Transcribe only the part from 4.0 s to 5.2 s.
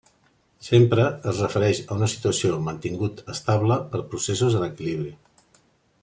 processos en equilibri.